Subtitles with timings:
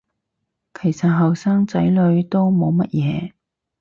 [0.73, 3.33] 其實後生仔女都冇乜嘢